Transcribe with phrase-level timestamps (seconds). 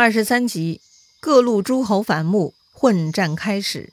[0.00, 0.80] 二十三集，
[1.18, 3.92] 各路诸侯反目，混战开始。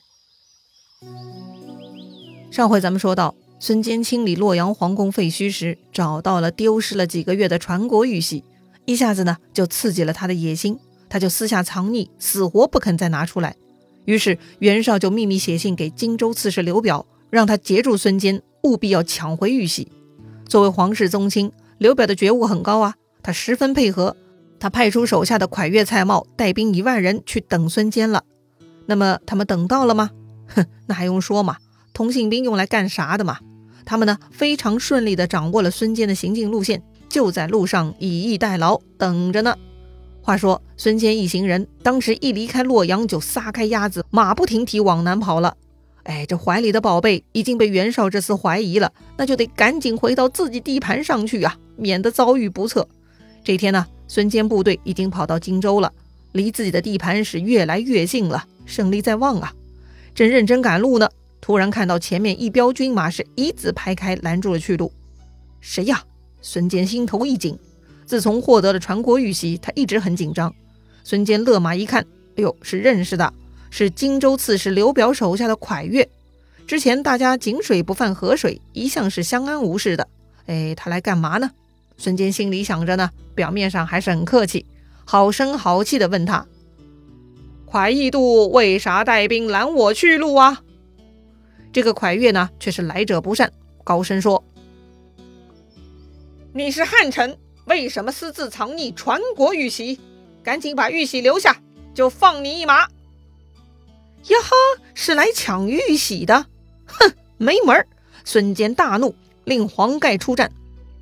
[2.48, 8.44] 上回咱们说到，孙坚清理洛阳皇宫废墟时，找到了丢失了几个月的传国玉玺，
[8.84, 13.56] 一下子呢就刺激了他的野心，他就私下藏匿，死活不肯再拿出来。
[14.04, 19.90] 于是袁绍就秘密写信给荆州刺史刘表，让他截住孙坚，务必要抢回玉玺。
[20.48, 22.94] 作为皇室宗亲，刘表的觉悟很高啊，
[23.24, 24.16] 他十分配合。
[24.58, 28.24] 他派出手下的蒯越、蔡瑁带兵一万人去等孙坚了。
[28.86, 30.10] 那么他们等到了吗？
[30.54, 31.56] 哼，那还用说嘛？
[31.92, 33.38] 通信兵用来干啥的嘛？
[33.84, 39.56] 他们呢，非常顺利地掌握了孙坚的行进路线，就在路上以逸待劳，等着呢。
[40.22, 45.56] 话说孙坚一行人当时一离开洛阳，就撒开鸭子，马不停蹄往南跑了。
[46.02, 52.88] 哎，这怀里的宝贝已经被袁绍这厮怀疑了，那就得赶紧回到自己地盘上去啊，免得遭遇不测。
[53.42, 53.86] 这天呢？
[54.08, 55.92] 孙坚部队已经跑到荆州了，
[56.32, 59.52] 离自己的地盘是越来越近了，胜利在望啊！
[60.14, 61.08] 正认真赶路呢，
[61.40, 64.92] 突然看到前面一彪军马是一字排开，拦住了去路。
[65.60, 66.02] 谁呀？
[66.40, 67.58] 孙坚心头一紧，
[68.06, 70.54] 自从获得了传国玉玺，他一直很紧张。
[71.02, 72.02] 孙坚勒马一看，
[72.36, 73.32] 哎呦，是认识的，
[73.70, 76.08] 是荆州刺史刘表手下的蒯越。
[76.66, 80.06] 之前大家井水不犯河水，一向是相安无事的。
[80.46, 81.50] 哎，他来干嘛呢？
[81.96, 84.66] 孙坚心里想着呢，表面上还是很客气，
[85.04, 86.46] 好声好气地问他
[87.66, 90.62] ：“蒯义度为啥带兵拦我去路啊？”
[91.72, 93.52] 这个蒯越呢，却是来者不善，
[93.84, 94.42] 高声说
[96.52, 100.00] ：“你是汉臣，为什么私自藏匿传国玉玺？
[100.42, 101.56] 赶紧把玉玺留下，
[101.94, 102.82] 就放你一马。”
[104.28, 106.46] 呀哈，是来抢玉玺的？
[106.86, 107.86] 哼，没门！
[108.24, 110.50] 孙坚大怒，令黄盖出战。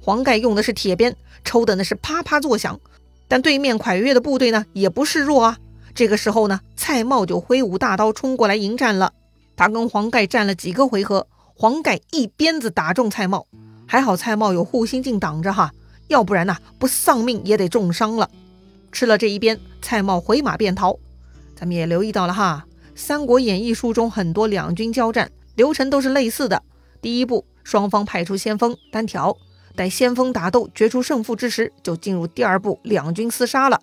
[0.04, 1.16] 黄盖用的是铁鞭，
[1.46, 2.78] 抽的那是啪啪作响。
[3.26, 5.56] 但对面蒯越的部队呢，也不示弱啊。
[5.94, 9.14] 这个时候呢，蔡瑁就挥舞大刀冲过来迎战了。
[9.56, 13.46] 他跟黄盖战了几个回合，黄盖一鞭子打中蔡瑁，
[13.86, 15.72] 还好蔡瑁有护心镜挡着哈，
[16.08, 18.28] 要不然呢，不丧命也得重伤了。
[18.92, 20.98] 吃了这一鞭，蔡瑁回马便逃。
[21.56, 26.62] 咱们也留意到了哈，《三国演义》书中很多两军交战流程都是类似的。
[27.00, 29.34] 第一步，双方派出先锋单挑。
[29.76, 33.80] 待先锋打斗决出胜负之时，就进入第二步，两军厮杀了。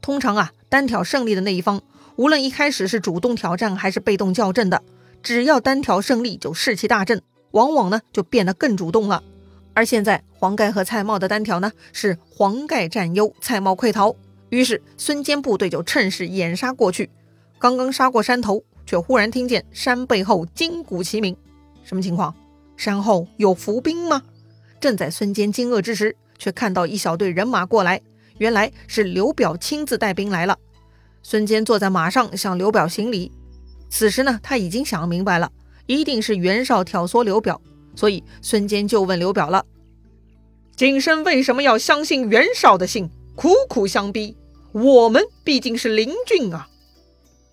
[0.00, 1.82] 通常啊，单挑胜利的那一方，
[2.16, 4.82] 无论一开始是主动挑战还是被动叫阵的，
[5.22, 7.20] 只要单挑胜利，就士气大振，
[7.50, 9.22] 往往呢就变得更主动了。
[9.74, 14.16] 而现在黄盖和蔡瑁的单挑呢，是黄盖占优，蔡瑁溃逃。
[14.48, 17.10] 于是孙坚部队就趁势掩杀过去。
[17.58, 21.36] 刚刚杀过山头，却忽然听见山背后金鼓齐鸣，
[21.84, 22.34] 什么情况？
[22.76, 24.22] 山后有伏兵吗？
[24.86, 28.00] 正在孙坚惊愕之时，却看到一小队人马过来，
[28.38, 30.56] 原来是刘表亲自带兵来了。
[31.24, 33.32] 孙坚坐在马上向刘表行礼。
[33.90, 35.50] 此时呢，他已经想明白了，
[35.86, 37.60] 一定是袁绍挑唆刘表，
[37.96, 39.66] 所以孙坚就问刘表了
[40.76, 44.36] ：“景深为什么要相信袁绍的信，苦苦相逼？
[44.70, 46.68] 我们毕竟是邻郡啊，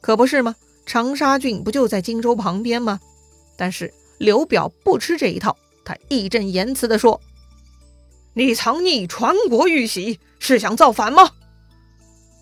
[0.02, 0.56] 可不是吗？
[0.86, 3.00] 长沙郡不就在荆州旁边吗？”
[3.58, 5.58] 但是刘表不吃这一套。
[5.86, 7.20] 他义正言辞地说
[8.34, 11.32] ：“你藏匿传国玉玺，是想造反吗？”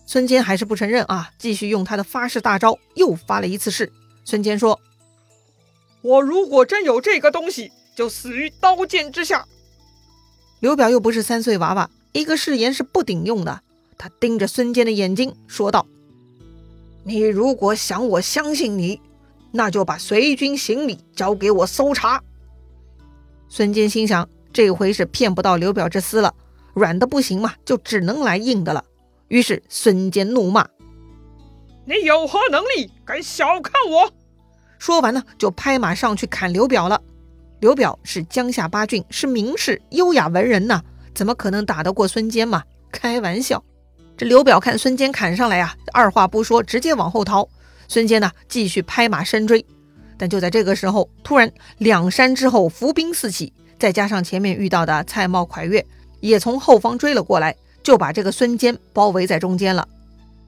[0.06, 3.92] 孙坚还是不承认啊，继续用他的发誓大招，又发了一次誓。
[4.24, 4.80] 孙坚说
[6.02, 9.46] ：“我如果真有这个东西，就死于刀剑之下。”
[10.60, 13.62] 刘表又不是三岁娃娃，一个誓言是不顶用的。
[13.96, 15.86] 他盯着孙坚的眼睛说道
[17.04, 19.00] ：“你如果想我相信你，
[19.52, 22.22] 那就把随军行李交给我搜查。”
[23.54, 26.32] 孙坚心想，这回是骗不到刘表这厮了，
[26.72, 28.82] 软的不行嘛，就只能来硬的了。
[29.28, 30.66] 于是孙坚怒骂
[31.84, 34.10] ：“你有何能力，敢小看我？”
[34.80, 36.98] 说完呢，就拍马上去砍刘表了。
[37.60, 40.80] 刘表是江夏八郡，是名士、优雅文人呐，
[41.14, 42.62] 怎么可能打得过孙坚嘛？
[42.90, 43.62] 开玩笑！
[44.16, 47.46] 这刘表看孙坚砍上来啊，二话不说，直接往后逃。
[47.86, 49.62] 孙坚呢，继续拍马深追。
[50.22, 55.84] 但就在这个时候，突然两山之后伏兵四起，再加上前面遇到的蔡瑁、蒯越
[56.20, 59.88] 也从后方追了过来，就把这个孙坚包围在中间了。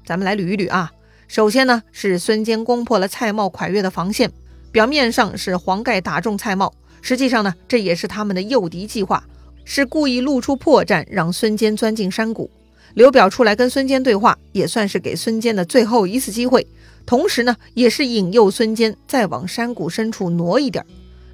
[0.07, 0.93] 咱们来捋一捋啊。
[1.27, 4.31] 首先呢，是孙坚攻破了蔡瑁、蒯越的防线，
[4.71, 6.73] 表面上是黄盖打中蔡瑁，
[7.03, 9.25] 实际上呢，这也是他们的诱敌计划，
[9.65, 12.49] 是故意露出破绽，让孙坚钻进山谷。
[12.95, 16.65] 刘表出来跟孙坚对话，也算是给孙坚的最后一次机会。
[17.07, 20.85] 同时呢，也是引诱孙坚再往山谷深处挪一点，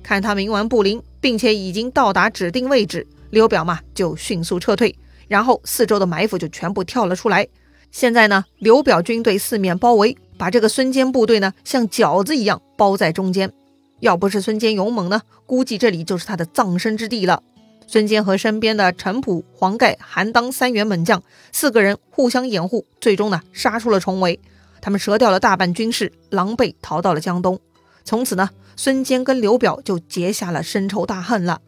[0.03, 4.95] 看他冥顽不灵，并且已经到达指定位置，刘表嘛就迅速撤退，
[5.29, 7.47] 然后四周的埋伏就全部跳了出来，
[7.93, 13.53] 现在呢，刘表军队四面包围，把这个孙坚部队呢像饺子一样包在中间。
[14.01, 17.43] 要不是孙坚勇猛呢，估计这里就是他的葬身之地了。
[17.87, 24.39] 孙坚和身边的陈普、黄盖、韩当三员猛将四个人互相掩护，最终呢杀出了重围。
[24.81, 27.59] 他们折掉了大半军士，狼狈逃到了江东。
[28.05, 31.61] 从此呢，孙坚跟刘表就结下了深仇大恨了。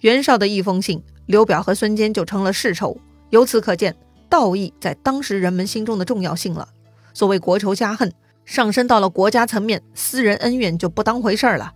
[0.00, 2.98] 袁绍的一封信，刘表和孙坚就成了世仇。
[3.30, 3.96] 由此可见。
[4.28, 6.68] 道义在当时人们心中的重要性了。
[7.12, 8.12] 所谓国仇家恨，
[8.44, 11.72] 上升到了国家层面，私人恩怨就不当回事儿了。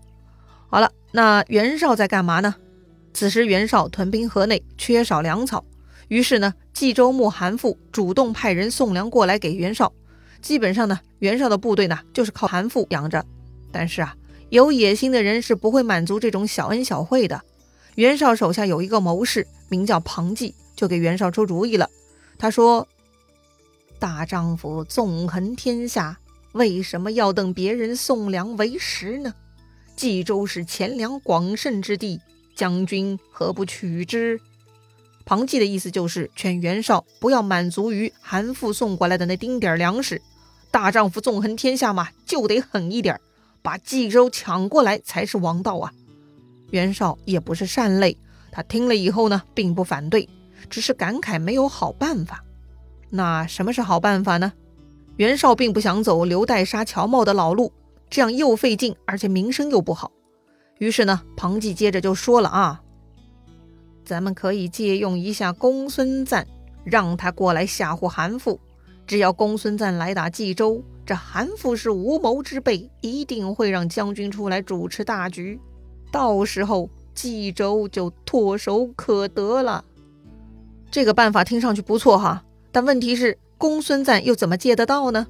[0.68, 2.54] 好了，那袁绍在干嘛呢？
[3.12, 5.64] 此时袁绍屯兵河内，缺少粮草，
[6.06, 9.92] 于是呢，冀州牧韩馥主动派人送粮过来给袁绍。
[10.44, 13.24] 基本上呢，袁绍的部队呢就是靠韩馥养着。
[13.72, 14.14] 但是啊，
[14.50, 17.40] 有野心的人是不会满足这种小恩小惠的。
[17.94, 21.88] 袁绍手下有一个谋士，名叫庞纪，就给袁绍出主意了。
[22.36, 22.86] 他说
[23.98, 26.18] ：“大丈夫纵横天下，
[26.52, 29.32] 为什么要等别人送粮为食呢？
[29.96, 32.20] 冀州是钱粮广盛之地，
[32.54, 34.38] 将军何不取之？”
[35.24, 40.20] 庞纪的意思就是劝袁绍不要满足于韩馥送过来的那丁点粮食，
[40.74, 43.20] 大丈夫纵横天下嘛，就得狠一点，
[43.62, 45.92] 把冀州抢过来才是王道啊！
[46.72, 48.18] 袁绍也不是善类，
[48.50, 50.28] 他听了以后呢，并不反对。
[50.68, 52.42] 只是感慨没有好办法。
[53.08, 54.52] 那什么是好办法呢？
[55.14, 57.72] 袁绍并不想走刘岱杀乔瑁的老路，
[58.10, 60.10] 这样又费劲，而且名声又不好。
[60.78, 62.82] 于是呢，庞纪接着就说了啊
[64.04, 66.44] ：“咱们可以借用一下公孙瓒，
[66.82, 68.58] 让他过来吓唬韩馥。
[69.06, 75.60] 只要公孙瓒来打冀州，这韩馥是无谋之辈，一定会让将军出来主持大局。
[76.10, 79.84] 到时候冀州就唾手可得了。”
[80.90, 85.26] 这个办法听上去不错哈，但问题是公孙瓒又怎么借得到呢？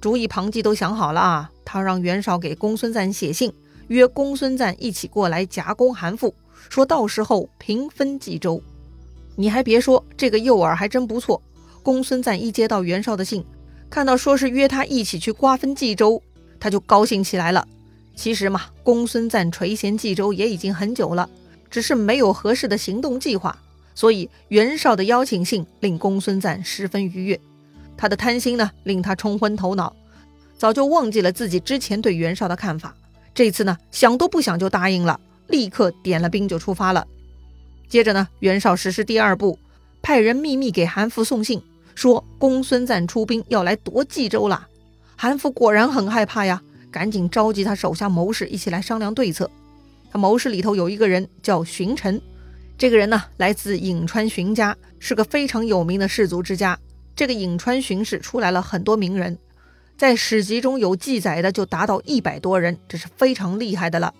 [0.00, 3.52] 主意庞纪都想好了啊，他让袁绍给公孙瓒写信，
[3.88, 6.32] 约公孙瓒一起过来夹攻韩馥，
[6.68, 8.62] 说到时候平分冀州。
[9.36, 11.40] 你还别说，这个诱饵还真不错。
[11.84, 13.44] 公孙瓒一接到袁绍的信，
[13.90, 16.22] 看到说是约他一起去瓜分冀州，
[16.58, 17.68] 他就高兴起来了。
[18.16, 21.28] 其实嘛，公孙瓒垂涎冀州也已经很久了，
[21.70, 23.58] 只是没有合适的行动计划。
[23.94, 27.38] 所以袁绍的邀请信令公孙瓒十分愉悦，
[27.98, 29.94] 他的贪心呢令他冲昏头脑，
[30.56, 32.96] 早就忘记了自己之前对袁绍的看法。
[33.34, 37.06] 这次呢想都不想就答应了，立刻点了兵就出发了。
[37.88, 39.58] 接着呢，袁绍实施第二步，
[40.00, 41.62] 派人秘密给韩馥送信，
[41.94, 44.68] 说公孙瓒出兵要来夺冀州了。
[45.16, 46.60] 韩馥果然很害怕呀，
[46.90, 49.50] 赶紧召集他手下谋士一起来商量对策。
[50.10, 52.20] 他谋士里头有一个人叫荀臣。
[52.76, 56.78] 这个人呢，来自颍川荀家，是个非常有名的士族之家。
[57.14, 59.38] 这个颍川荀氏出来了很多名人，
[59.96, 64.12] 在史籍中有记载的就达到一百多人，这是非常厉害的了。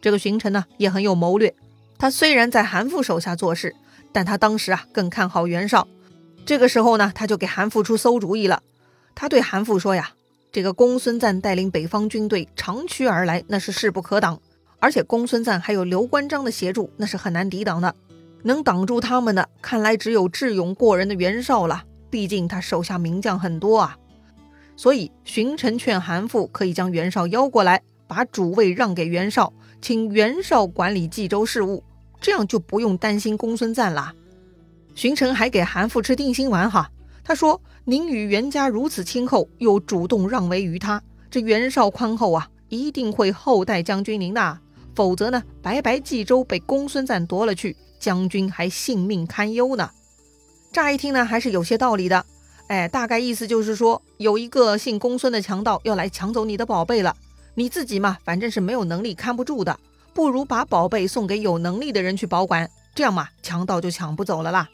[0.00, 1.54] 这个荀臣呢，也很有谋略。
[1.98, 3.76] 他虽然在韩馥手下做事，
[4.12, 5.86] 但他当时啊更看好袁绍。
[6.44, 8.62] 这个时候呢，他就给韩馥出馊主意了。
[9.14, 10.10] 他对韩馥说呀
[10.50, 14.40] ：“这个公孙瓒带领北方军队长驱而来，那是势不可挡。”
[14.80, 17.94] 而且公孙瓒还有刘关张的协助，那是很难抵挡的。
[18.42, 21.84] 能挡住他们的，看来只有智勇过人的袁绍了。
[22.08, 23.96] 毕竟他手下名将很多啊。
[24.76, 31.84] 所以荀臣劝韩馥可以将袁绍邀过来，把主位让给袁绍，请袁绍管理冀州事务，
[32.18, 34.14] 这样就不用担心公孙瓒了。
[34.94, 36.90] 荀臣还给韩馥吃定心丸哈，
[37.24, 44.58] 他说：“您与袁家如此亲厚，又主动让位于他，这袁绍宽厚啊，一定会厚待将军您的。”
[44.94, 49.88] 否则呢，白白冀州被公孙瓒夺了去，将军还性命堪忧呢。
[50.72, 52.26] 乍一听呢，还是有些道理的。
[52.66, 57.16] 哎，大概意思就是说，有一个姓公孙的强盗要来抢走你的宝贝了，
[57.54, 59.78] 你自己嘛，反正是没有能力看不住的，
[60.12, 64.68] 不如把宝贝送给有能力的人去保管，这样嘛，强盗就抢不走了啦。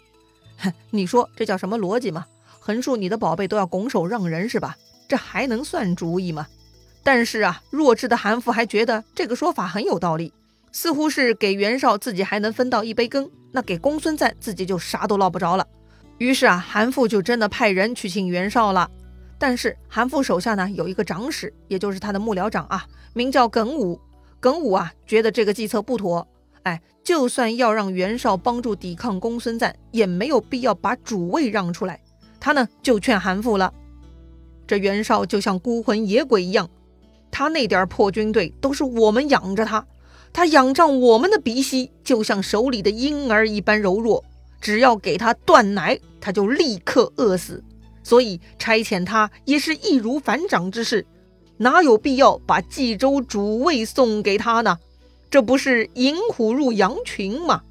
[0.59, 2.27] 哼， 你说这叫什么逻辑嘛？
[2.61, 4.77] 横竖你的宝贝都要拱手让人是吧？
[5.09, 6.47] 这还能算主意吗？
[7.03, 10.33] 但是啊，弱智的韩馥还觉得这个说法很有道理，
[10.73, 15.65] 似乎是给袁绍自己还能分到一杯羹，那给公孙瓒自己就啥都捞不着了。
[16.19, 18.91] 于是啊，韩馥就真的派人去请袁绍了。
[19.39, 24.01] 但是韩馥手下呢有一个长史，也就是他的幕僚长啊，名叫耿武。
[24.41, 26.27] 耿武啊觉得这个计策不妥，
[26.67, 32.01] 哎，就算要让袁绍帮助抵抗公孙瓒，也没有必要把主位让出来。
[32.41, 33.73] 他呢就劝韩馥了，
[34.67, 36.69] 这袁绍就像孤魂野鬼一样。
[37.31, 39.87] 他那点破军队都是我们养着他，
[40.33, 44.25] 他仰仗我们的鼻息，就像手里的婴儿一般柔弱。
[44.61, 47.63] 只要给他断奶，他就立刻饿死。
[48.03, 51.07] 所以差遣他也是易如反掌之事，
[51.59, 54.77] 哪有必要把冀州主位送给他呢？
[55.30, 57.62] 这不是引虎入羊群吗？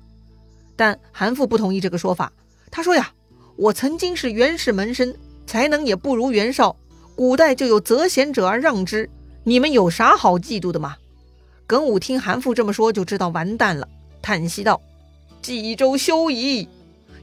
[0.75, 2.31] 但韩馥不同意这个说法，
[2.69, 3.11] 他说呀
[3.55, 5.15] ：“我曾经是袁氏门生，
[5.47, 6.75] 才能也不如袁绍。
[7.15, 9.09] 古代就有择贤者而让之，
[9.45, 10.97] 你们有啥好嫉妒的吗？”
[11.65, 13.87] 耿武听韩馥这么说，就知道完蛋了，
[14.21, 14.81] 叹息道
[15.41, 16.67] ：“冀州休矣。”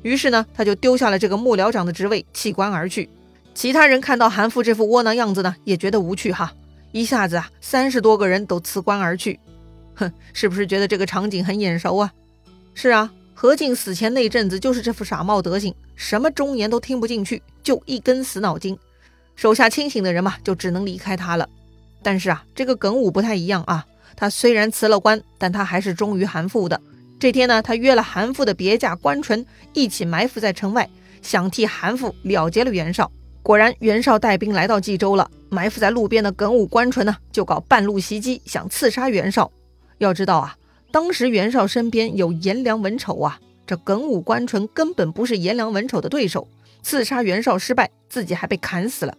[0.02, 3.08] 于是呢，他就丢下了这个幕僚长的职位，弃官而去。
[3.54, 6.54] 其他人看到韩馥这副窝囊样子呢，也觉得无趣哈。
[6.90, 9.38] 一下子啊，三十多个人都辞官而去。
[9.94, 12.12] 哼，是不是觉得这个场景很眼熟啊？
[12.74, 18.78] 是啊，何进死前那阵子就是这副傻帽德行，什么忠言都听不进去，就一根死脑筋。
[19.36, 21.48] 手下清醒的人嘛，就只能离开他了。
[22.02, 23.84] 但是啊，这个耿武不太一样啊，
[24.16, 26.80] 他虽然辞了官，但他还是忠于韩馥的。
[27.18, 30.88] 这天呢，他约了韩馥的别驾关纯一起埋伏在城外，
[31.22, 33.10] 想替韩馥了结了袁绍。
[33.42, 39.50] 果然，袁绍带兵来到冀州了，埋伏在路边的耿武、关纯呢，就搞半路袭击，想刺杀袁绍。
[40.04, 40.56] 要知道啊，
[40.90, 46.48] 当时袁绍身边有颜良、文丑啊，这耿武、关纯根本不是颜良、文丑的对手，
[46.82, 49.16] 刺杀袁绍失败，自己还被砍死了。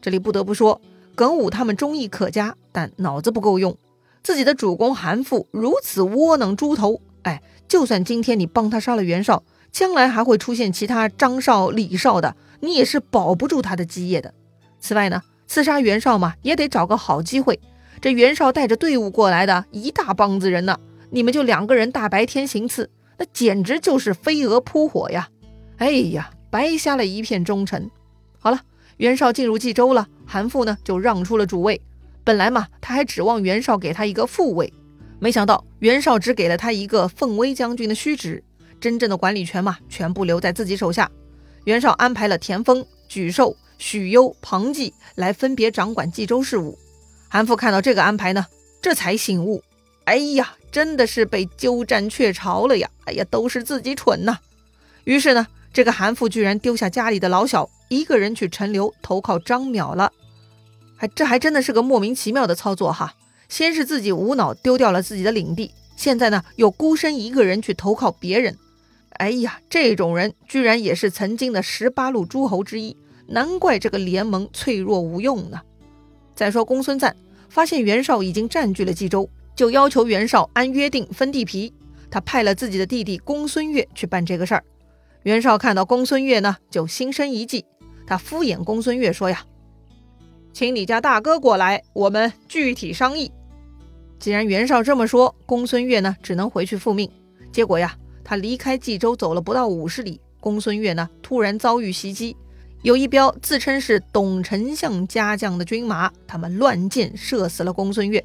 [0.00, 0.80] 这里不得不说，
[1.14, 3.76] 耿武他们忠义可嘉，但脑子不够用。
[4.22, 7.00] 自己的主公韩馥如此窝囊猪头。
[7.22, 14.32] 哎，就算今天你帮他杀了袁绍，将来还会出现其他张绍、李绍的，你也是保不住他的基业的。
[14.80, 17.60] 此外呢，刺杀袁绍嘛，也得找个好机会。
[18.04, 25.30] 这袁绍带着队伍过来的一大帮子人呢，你们就两个人大白天行刺，那简直就是飞蛾扑火呀！
[25.78, 27.90] 哎呀，白瞎了一片忠臣。
[28.38, 28.60] 好了，
[28.98, 31.80] 袁绍进入冀州了，韩馥呢就让出了主位。
[32.24, 34.70] 本来嘛，他还指望袁绍给他一个副位。
[35.18, 38.44] 没想到袁绍只给了他一个奉威将军的虚职，
[38.78, 41.10] 真正的管理权嘛，全部留在自己手下。
[41.64, 46.78] 袁绍安排了田丰、沮授、许攸、庞纪来分别掌管冀州事务。
[47.34, 48.46] 韩馥看到这个安排呢，
[48.80, 49.60] 这才醒悟，
[50.04, 52.88] 哎呀，真的是被鸠占鹊巢了呀！
[53.06, 54.38] 哎呀，都是自己蠢呐。
[55.02, 60.12] 于是呢，这个韩馥居然丢下家里的老小，一个人去陈留投靠张邈了。
[60.94, 63.14] 还这还真的是个莫名其妙的操作哈。
[63.48, 68.56] 先是自己无脑丢掉了自己的领地，现在呢又孤身一个人去投靠别人。
[69.14, 75.60] 哎呀，这种人居然也是曾经的十八路诸侯之一，难怪这个联盟脆弱无用呢。
[76.34, 77.14] 再说公孙瓒
[77.48, 81.72] 发现袁绍已经占据了冀州，就要求袁绍按约定分地皮。
[82.10, 84.64] 他派了自己的弟弟公孙越去办这个事儿。
[85.22, 87.64] 袁绍看到公孙越呢，就心生一计。
[88.06, 89.44] 他敷衍公孙越说呀。
[90.52, 93.32] 请你家大哥过来，我们具体商议。
[94.20, 97.10] 既然袁绍这么说，公孙越呢只能回去复命。
[97.50, 102.36] 结果呀，他离开冀州走了不到五十里，公孙越呢突然遭遇袭击，
[102.84, 108.22] 有一彪自称是董丞相家将的军马，他们乱箭射死了公孙越。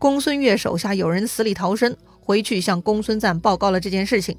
[0.00, 4.36] 公孙越手下有人死里逃生，回去向公孙瓒报告了这件事情。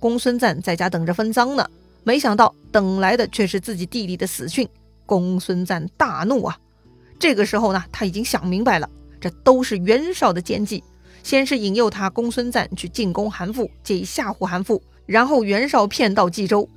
[0.00, 1.64] 公孙瓒在家等着分赃呢，
[2.02, 4.68] 没想到等来的却是自己弟弟的死讯。
[5.06, 6.58] 公孙瓒大怒啊！
[7.16, 10.82] 这个时候呢，他已经想明白了，这都是袁绍的奸计。
[11.22, 16.68] 先是引诱他公孙瓒去进攻韩馥，借以吓唬韩馥，然后袁绍骗到冀州。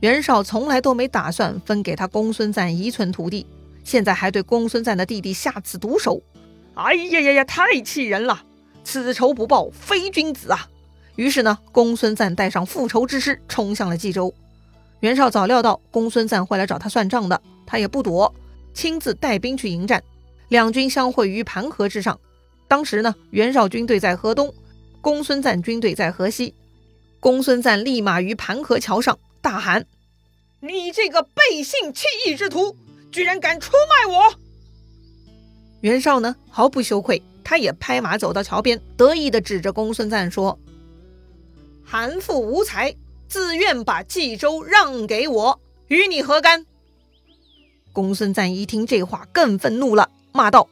[0.00, 3.46] 袁绍从来都没打算分给他公孙瓒一寸土地，
[3.84, 6.22] 现在还对公孙瓒的弟弟下此毒手。
[6.74, 8.42] 哎呀呀呀，太气人了！
[8.82, 10.66] 此仇不报非君子啊！
[11.16, 14.32] 于是呢，公孙瓒带上复仇之师，冲向了冀州。
[15.00, 17.38] 袁绍早料到公孙瓒会来找他算账的。
[17.66, 18.34] 他也不躲，
[18.72, 20.02] 亲自带兵去迎战，
[20.48, 22.18] 两军相会于盘河之上。
[22.66, 24.52] 当时呢，袁绍军队在河东，
[25.02, 26.54] 公孙瓒军队在河西。
[27.20, 29.86] 公孙瓒立马于盘河桥上大喊
[30.60, 32.76] ：“你这个背信弃义之徒，
[33.10, 34.34] 居然敢出卖我！”
[35.80, 40.58] 袁绍呢，毫不羞愧，他也拍马走到桥边，得意地指着公孙瓒说
[41.82, 42.94] ：“韩馥无才，
[43.28, 46.66] 自愿把冀州让给我，与你何干？”
[47.92, 50.68] 公孙瓒一听这话，更愤怒了，骂道：“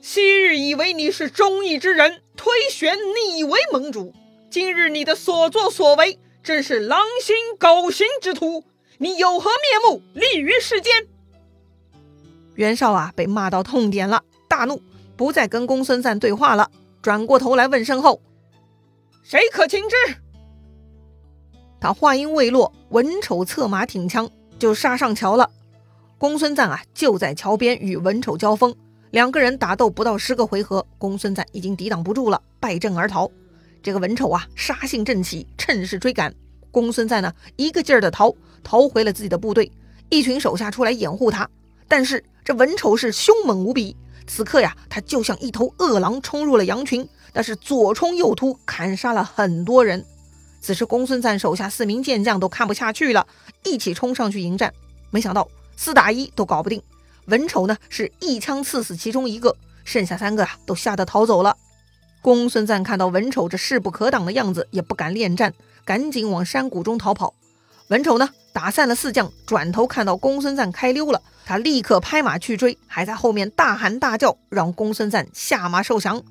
[0.00, 4.14] 昔日以为你是忠义之人，推选你为盟主，
[4.50, 6.18] 今日你的所作所为，
[6.48, 8.64] 真是狼心狗行之徒！
[8.96, 11.06] 你有何面目立于世间？”
[12.56, 14.80] 袁绍啊，被骂到痛点了，大怒，
[15.14, 16.70] 不再跟公孙瓒对话了，
[17.02, 18.22] 转过头来问身后
[19.22, 19.96] ：“谁可擒之？”
[21.78, 25.50] 他话音未落，文丑策马挺枪就杀上桥了。
[26.16, 28.74] 公孙瓒啊，就在桥边与文丑交锋，
[29.10, 33.30] 两个人打斗不到十个回合，公孙瓒已经抵挡不住了，败阵而逃。
[33.82, 36.34] 这个文丑啊，杀性正起，趁势追赶。
[36.70, 39.70] 公孙瓒呢，一个劲儿的逃，逃回了自己的部队，
[40.10, 41.48] 一群手下出来掩护他。
[41.86, 50.04] 但是这文丑是凶猛无比，此刻呀，他就像一头恶狼冲入了羊群，但是左冲右突，砍杀了很多人。
[50.60, 53.26] 此时公孙瓒手下四名健将都看不下去了，
[53.64, 54.72] 一起冲上去迎战。
[55.10, 56.82] 没想到四打一都搞不定，
[57.26, 61.56] 文丑呢是一枪刺死其中一个，剩下三个啊都吓得逃走了。
[62.20, 67.34] 公孙瓒看到文丑这势不可挡的样子，也不敢恋战，赶紧往山谷中逃跑。
[67.88, 76.22] 文丑呢打散了四将，转头看到公孙瓒开溜了，他立刻拍马去追，还在后面大喊大叫，让公孙瓒下马受降。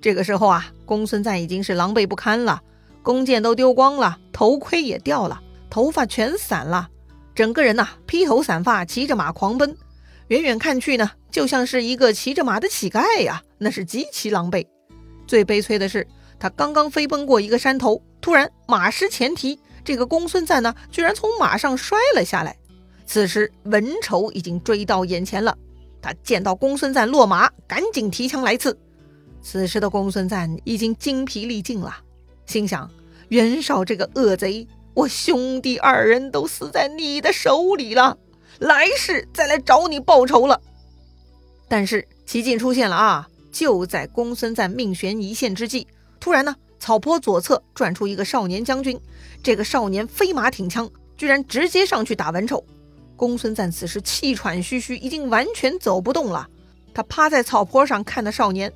[0.00, 2.60] 这个时候啊，公孙瓒已经是狼狈不堪了，
[3.02, 5.40] 弓箭都丢光了，头盔也掉了，
[5.70, 6.88] 头发全散了，
[7.34, 9.76] 整个人呐披头散发，骑着马狂奔。
[10.28, 14.66] 远远看去呢，就像是一个骑着马的乞丐呀，那是极其狼狈。
[15.26, 16.06] 最悲催的是，
[16.38, 19.58] 他刚刚飞奔过一个山头，突然马失前蹄。
[19.84, 22.56] 这个公孙瓒呢，居然从马上摔了下来。
[23.06, 25.56] 此时文丑已经追到眼前了，
[26.02, 28.76] 他见到公孙瓒落马，赶紧提枪来刺。
[29.40, 31.94] 此时的公孙瓒已经精疲力尽了，
[32.46, 32.90] 心想：
[33.28, 38.18] 袁绍这个恶贼，我兄弟二人都死在你的手里了，
[38.58, 40.60] 来世再来找你报仇了。
[41.68, 43.28] 但是奇境出现了啊！
[43.58, 45.86] 就在公孙瓒命悬一线之际，
[46.20, 46.54] 突然呢。
[46.78, 49.00] 草坡左侧转出一个少年将军，
[49.42, 52.62] 这个少年飞马挺枪，居然直接上去打文丑。
[53.16, 56.46] 公孙瓒此时气喘吁吁，已经完全走不动了。
[56.92, 58.70] 他趴在草坡上看的少年。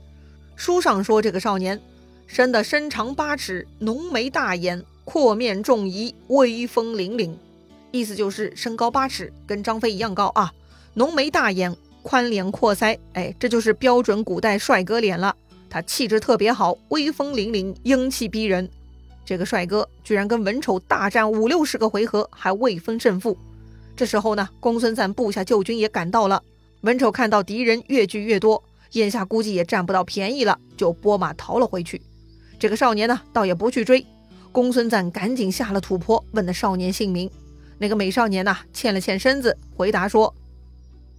[0.56, 1.78] 书上说这个少年
[2.26, 7.30] 生的身长八尺，浓眉大眼，阔面重仪，威风凛凛。
[7.92, 10.50] 意思就是身高八尺，跟张飞一样高啊。
[10.94, 15.34] 浓眉大眼，宽脸阔腮，哎，这就是标准古代帅哥脸了。
[15.68, 18.68] 他气质特别好，威风凛凛，英气逼人。
[19.24, 23.36] 这个帅哥居然跟文丑大战五六十个回合，还未分胜负。
[23.94, 26.42] 这时候呢，公孙瓒部下救军也赶到了。
[26.80, 32.00] 文丑看到敌人越聚越多，眼下估计也占不到便宜了，就拨马逃了回去。
[32.58, 34.04] 这个少年呢，倒也不去追。
[34.50, 37.30] 公孙瓒赶紧下了土坡，问那少年姓名。
[37.78, 40.34] 那个美少年呐，欠了欠身子，回答说：“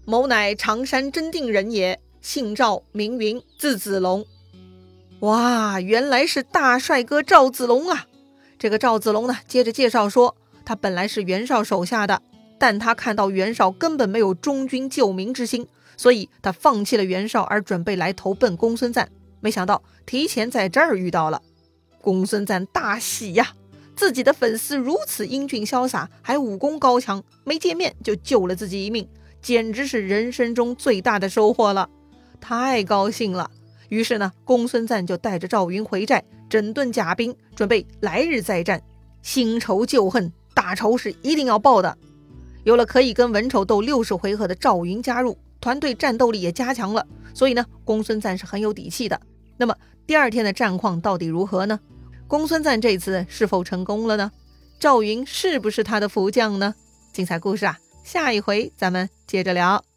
[0.06, 4.26] 某乃常山真定人也，姓赵，名云，字子龙。”
[5.22, 8.08] 哇，原来是大帅哥赵子龙啊！
[8.58, 10.36] 这个赵子龙呢，接着介绍说，
[10.66, 12.22] 他本来是袁绍手下的，
[12.58, 19.08] 但他看到袁绍根本没有忠君救民之心，所以他放弃了袁绍，而准备来投奔公孙瓒。
[19.40, 21.42] 没想到提前在这儿遇到了，
[22.02, 23.54] 公孙瓒大喜呀！
[23.96, 29.08] 自己的粉丝如此英俊潇洒，还武功高强，没见面就救了自己一命，
[29.42, 31.90] 简直是人生中最大的收获了，
[32.40, 33.50] 太高兴了。
[33.90, 38.82] 于是呢，公孙瓒就带着赵云回寨，整顿甲兵，准备来日再战。
[39.22, 41.98] 新仇旧恨，大仇是一定要报的。
[42.64, 49.20] 有了可以跟文丑斗六十回合的赵云加入，团队战斗力也加强了，所以呢，公孙瓒是很有底气的。
[49.58, 49.76] 那么
[50.08, 51.80] 第二天的战况到底如何呢？
[52.28, 54.32] 公孙瓒这次是否成功了呢？
[54.80, 56.74] 赵云是不是他的福将呢？
[57.12, 57.78] 精彩故事啊，
[58.12, 59.91] 下一回咱们接着聊。